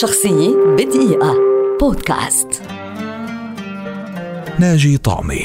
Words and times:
شخصية 0.00 0.54
بدقيقة. 0.78 1.34
بودكاست. 1.80 2.62
ناجي 4.58 4.98
طعمي 4.98 5.42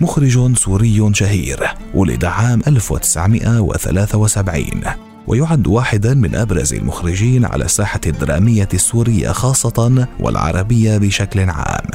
مخرج 0.00 0.56
سوري 0.56 1.10
شهير 1.12 1.68
ولد 1.94 2.24
عام 2.24 2.62
1973 2.66 4.82
ويعد 5.26 5.66
واحدا 5.66 6.14
من 6.14 6.34
أبرز 6.34 6.74
المخرجين 6.74 7.44
على 7.44 7.64
الساحة 7.64 8.00
الدرامية 8.06 8.68
السورية 8.74 9.32
خاصة 9.32 10.06
والعربية 10.20 10.98
بشكل 10.98 11.50
عام. 11.50 11.86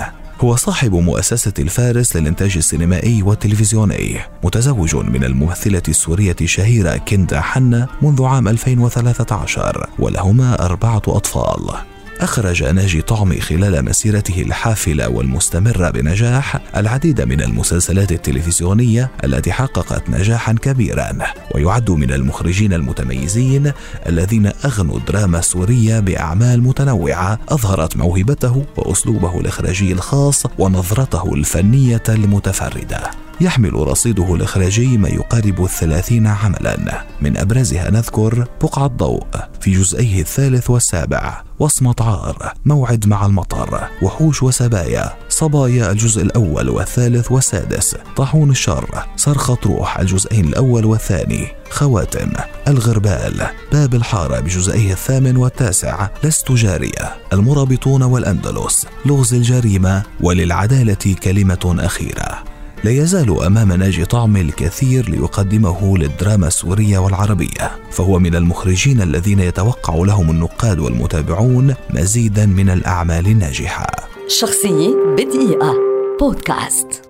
هو 0.41 0.55
صاحب 0.55 0.93
مؤسسة 0.93 1.53
الفارس 1.59 2.15
للإنتاج 2.15 2.57
السينمائي 2.57 3.23
والتلفزيوني 3.23 4.19
متزوج 4.43 4.95
من 4.95 5.23
الممثلة 5.23 5.83
السورية 5.87 6.35
الشهيرة 6.41 6.97
كندا 6.97 7.41
حنا 7.41 7.87
منذ 8.01 8.23
عام 8.23 8.47
2013 8.47 9.89
ولهما 9.99 10.65
أربعة 10.65 11.01
أطفال. 11.07 11.92
أخرج 12.23 12.63
ناجي 12.63 13.01
طعمي 13.01 13.41
خلال 13.41 13.85
مسيرته 13.85 14.41
الحافلة 14.41 15.09
والمستمرة 15.09 15.89
بنجاح 15.89 16.59
العديد 16.75 17.21
من 17.21 17.41
المسلسلات 17.41 18.11
التلفزيونية 18.11 19.11
التي 19.23 19.51
حققت 19.51 20.09
نجاحا 20.09 20.53
كبيرا. 20.53 21.17
ويعد 21.55 21.91
من 21.91 22.13
المخرجين 22.13 22.73
المتميزين 22.73 23.71
الذين 24.09 24.51
أغنوا 24.65 24.97
الدراما 24.97 25.39
السورية 25.39 25.99
بأعمال 25.99 26.61
متنوعة 26.61 27.39
أظهرت 27.49 27.97
موهبته 27.97 28.65
وأسلوبه 28.77 29.39
الإخراجي 29.39 29.91
الخاص 29.91 30.43
ونظرته 30.59 31.33
الفنية 31.33 32.03
المتفردة. 32.09 33.11
يحمل 33.43 33.73
رصيده 33.73 34.35
الإخراجي 34.35 34.97
ما 34.97 35.09
يقارب 35.09 35.63
الثلاثين 35.63 36.27
عملا. 36.27 37.05
من 37.21 37.37
أبرزها 37.37 37.91
نذكر 37.91 38.47
بقعة 38.61 38.87
ضوء 38.87 39.25
في 39.61 39.71
جزئيه 39.71 40.21
الثالث 40.21 40.69
والسابع 40.69 41.41
وصمة 41.59 41.95
عار 41.99 42.53
موعد 42.65 43.07
مع 43.07 43.25
المطر 43.25 43.87
وحوش 44.01 44.43
وسبايا 44.43 45.13
صبايا 45.29 45.91
الجزء 45.91 46.21
الأول 46.21 46.69
والثالث 46.69 47.31
والسادس 47.31 47.95
طاحون 48.15 48.49
الشر 48.49 49.05
صرخة 49.15 49.57
روح 49.65 49.99
الجزئين 49.99 50.45
الأول 50.45 50.85
والثاني 50.85 51.47
خواتم 51.69 52.31
الغربال 52.67 53.47
باب 53.71 53.95
الحارة 53.95 54.39
بجزئيه 54.39 54.91
الثامن 54.93 55.37
والتاسع 55.37 56.07
لست 56.23 56.51
جارية 56.51 57.15
المرابطون 57.33 58.03
والأندلس 58.03 58.87
لغز 59.05 59.33
الجريمة 59.33 60.03
وللعدالة 60.21 61.15
كلمة 61.23 61.75
أخيرة. 61.79 62.52
لا 62.83 62.91
يزال 62.91 63.43
أمام 63.43 63.71
ناجي 63.71 64.05
طعم 64.05 64.37
الكثير 64.37 65.09
ليقدمه 65.09 65.97
للدراما 65.97 66.47
السورية 66.47 66.97
والعربية 66.97 67.71
فهو 67.91 68.19
من 68.19 68.35
المخرجين 68.35 69.01
الذين 69.01 69.39
يتوقع 69.39 69.95
لهم 69.95 70.29
النقاد 70.29 70.79
والمتابعون 70.79 71.75
مزيدا 71.89 72.45
من 72.45 72.69
الأعمال 72.69 73.27
الناجحة. 73.27 73.87
شخصية 74.27 74.95
بدقيقة. 75.17 75.73
بودكاست. 76.19 77.02